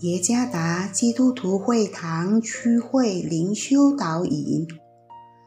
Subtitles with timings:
[0.00, 4.66] 耶加达基督徒会堂区会灵修导引，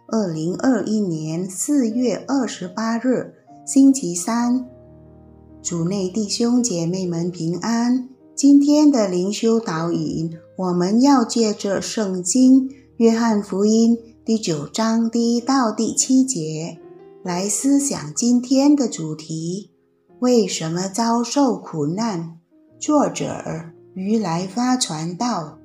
[0.08, 3.34] 二零二一年四月二十八日，
[3.66, 4.70] 星期三，
[5.64, 8.08] 主内弟兄姐妹们平安。
[8.36, 16.78] 今天的灵修导引，我们要借着圣经约翰福音第九章第一到第七节
[17.24, 19.72] 来思想今天的主题：
[20.20, 22.38] 为什么遭受苦难？
[22.80, 23.74] 作者。
[23.96, 25.60] 如来发传道，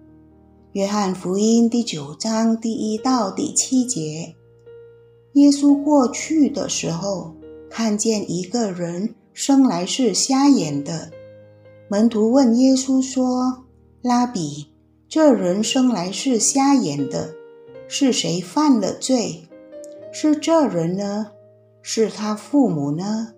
[0.72, 4.34] 约翰福音第九章第一到第七节。
[5.32, 7.34] 耶稣过去的时候，
[7.70, 11.10] 看见一个人生来是瞎眼的。
[11.88, 13.64] 门徒问耶稣说
[14.02, 14.66] ：“拉比，
[15.08, 17.30] 这人生来是瞎眼的，
[17.88, 19.48] 是谁犯了罪？
[20.12, 21.28] 是这人呢？
[21.80, 23.32] 是他父母呢？”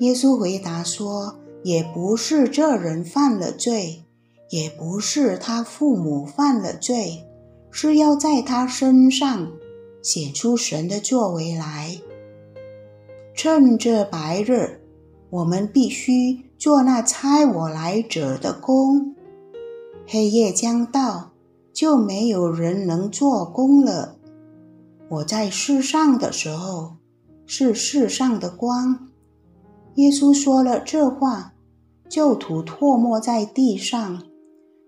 [0.00, 4.02] 耶稣回答说：“也不是这人犯了罪。”
[4.50, 7.24] 也不是他父母犯了罪，
[7.70, 9.52] 是要在他身上
[10.02, 11.98] 显出神的作为来。
[13.34, 14.80] 趁着白日，
[15.30, 19.14] 我们必须做那差我来者的工；
[20.06, 21.32] 黑夜将到，
[21.72, 24.16] 就没有人能做工了。
[25.10, 26.96] 我在世上的时候，
[27.46, 29.08] 是世上的光。
[29.94, 31.52] 耶稣说了这话，
[32.08, 34.22] 就吐唾沫在地上。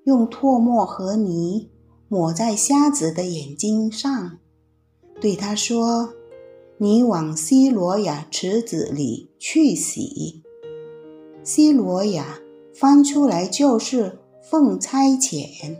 [0.05, 1.69] 用唾沫和泥
[2.09, 4.39] 抹在瞎子的眼睛上，
[5.21, 6.15] 对他说
[6.79, 10.43] ：“你往西罗亚池子里去洗。”
[11.45, 12.41] 西罗亚
[12.75, 15.77] 翻出来就是奉差遣。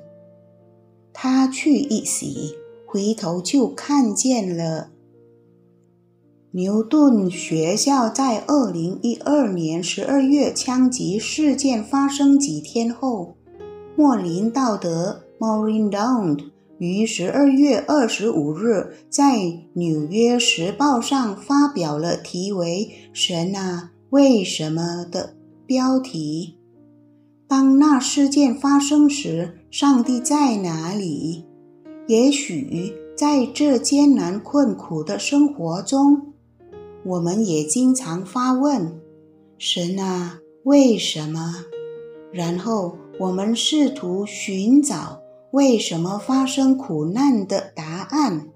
[1.13, 4.91] 他去一洗，回头就看见了。
[6.53, 13.37] 牛顿学校在二零一二年十二月枪击事件发生几天后。
[14.01, 16.47] 莫林道德 （Maureen Dowd）
[16.79, 19.37] 于十二月二十五日在
[19.75, 25.35] 《纽约时报》上发表了题为“神啊，为什么”的
[25.67, 26.57] 标题。
[27.47, 31.45] 当那事件发生时，上帝在哪里？
[32.07, 36.33] 也许在这艰难困苦的生活中，
[37.05, 38.99] 我们也经常发问
[39.61, 41.67] ：“神啊，为什么？”
[42.33, 42.97] 然后。
[43.21, 45.21] 我们试图寻找
[45.51, 48.49] 为什么发生苦难的答案。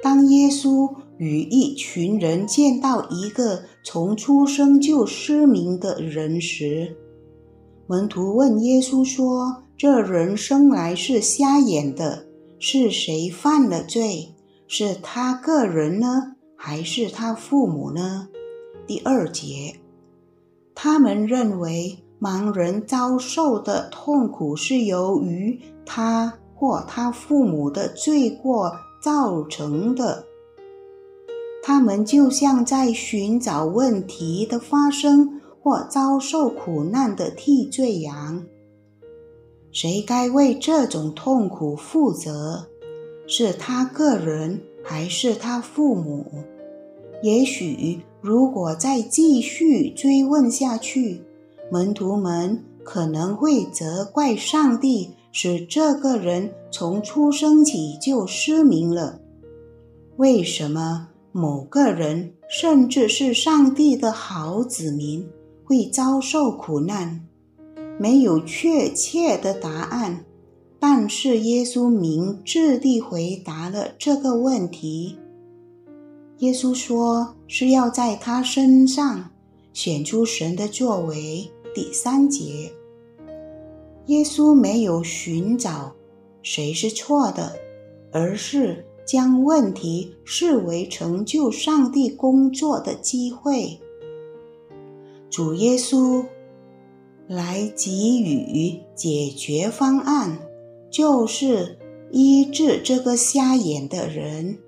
[0.00, 6.96] 当耶稣与一群人见到一个从出生就失明的人时，
[7.88, 12.26] 门徒问耶稣说：“这人生来是瞎眼的，
[12.60, 14.36] 是谁犯了罪？
[14.68, 18.28] 是他个人呢，还是他父母呢？”
[18.86, 19.74] 第二节，
[20.76, 21.98] 他们认为。
[22.24, 30.24] 盲人遭受的痛苦是由于他或他父母的罪过造成的。
[31.62, 38.42] 他们就像在寻找问题的发生或遭受苦难的替罪羊。
[39.70, 42.64] 谁该为这种痛苦负责？
[43.26, 46.24] 是他个人还是他父母？
[47.22, 51.22] 也许，如果再继续追问下去，
[51.70, 59.20] 门徒们可能会责怪上帝，使这个人从出生起就失明了。
[60.16, 65.26] 为什么某个人，甚至是上帝的好子民，
[65.64, 67.26] 会遭受苦难？
[67.98, 70.24] 没有确切的答案，
[70.78, 75.16] 但是耶稣明智地回答了这个问题。
[76.38, 79.30] 耶稣说：“是要在他身上
[79.72, 82.72] 显出神的作为。”第三节，
[84.06, 85.92] 耶稣没有寻找
[86.42, 87.56] 谁是错的，
[88.12, 93.80] 而是将问题视为成就上帝工作的机会。
[95.28, 96.24] 主耶稣
[97.26, 100.38] 来给予解决方案，
[100.88, 101.76] 就是
[102.12, 104.58] 医治这个瞎眼的人。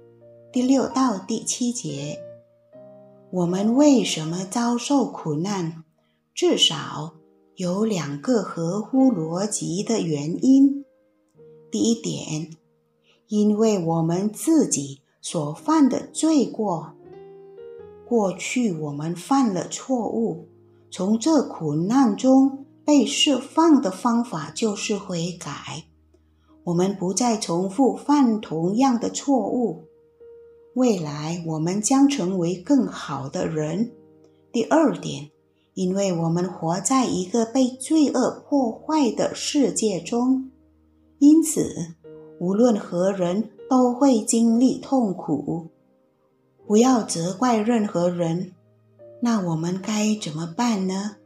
[0.52, 2.18] 第六到第七节，
[3.30, 5.84] 我们为什么遭受苦难？
[6.36, 7.14] 至少
[7.54, 10.84] 有两个合乎逻辑的原因。
[11.70, 12.50] 第一点，
[13.28, 16.92] 因为我们自己所犯的罪过，
[18.06, 20.46] 过去我们犯了错误，
[20.90, 25.84] 从这苦难中被释放的方法就是悔改。
[26.64, 29.84] 我们不再重复犯同样的错误，
[30.74, 33.90] 未来我们将成为更好的人。
[34.52, 35.30] 第二点。
[35.76, 40.50] 因为我们活在一个被罪恶破坏的世界中，
[41.18, 41.94] 因此
[42.40, 45.68] 无论何人都会经历痛苦。
[46.66, 48.52] 不要责怪任何人。
[49.20, 51.16] 那我们该怎么办呢？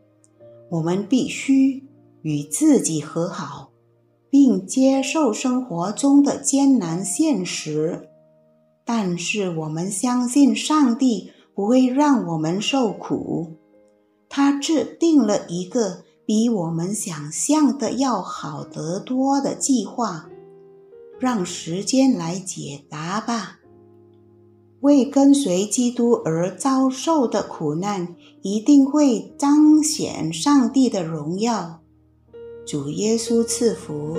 [0.70, 1.85] 我们必须
[2.23, 3.70] 与自己和好，
[4.29, 8.08] 并接受生活中的艰难现实。
[8.85, 13.59] 但是我们相信上帝不会让我们受苦。
[14.32, 20.31] 他制定了一个比我们想象的要好得多的计划，
[21.19, 23.59] 让时间来解答吧。
[24.81, 31.81] 为跟随基督而遭受的苦难，一定会彰显上帝的荣耀。
[32.65, 34.17] 主耶稣赐福。